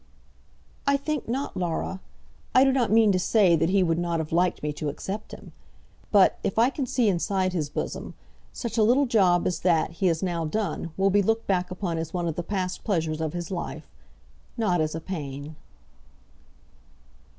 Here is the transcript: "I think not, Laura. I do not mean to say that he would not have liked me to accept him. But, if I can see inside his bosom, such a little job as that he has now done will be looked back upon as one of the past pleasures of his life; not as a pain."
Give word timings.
"I 0.87 0.97
think 0.97 1.27
not, 1.27 1.55
Laura. 1.55 2.01
I 2.55 2.63
do 2.63 2.71
not 2.71 2.89
mean 2.89 3.11
to 3.11 3.19
say 3.19 3.55
that 3.55 3.69
he 3.69 3.83
would 3.83 3.99
not 3.99 4.17
have 4.19 4.31
liked 4.31 4.63
me 4.63 4.73
to 4.73 4.89
accept 4.89 5.31
him. 5.31 5.51
But, 6.11 6.39
if 6.43 6.57
I 6.57 6.71
can 6.71 6.87
see 6.87 7.07
inside 7.07 7.53
his 7.53 7.69
bosom, 7.69 8.15
such 8.51 8.79
a 8.79 8.83
little 8.83 9.05
job 9.05 9.45
as 9.45 9.59
that 9.59 9.91
he 9.91 10.07
has 10.07 10.23
now 10.23 10.43
done 10.43 10.91
will 10.97 11.11
be 11.11 11.21
looked 11.21 11.45
back 11.45 11.69
upon 11.69 11.99
as 11.99 12.15
one 12.15 12.27
of 12.27 12.33
the 12.35 12.41
past 12.41 12.83
pleasures 12.83 13.21
of 13.21 13.33
his 13.33 13.51
life; 13.51 13.87
not 14.57 14.81
as 14.81 14.95
a 14.95 14.99
pain." 15.01 15.55